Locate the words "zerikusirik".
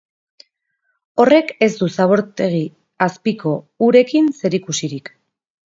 4.43-5.19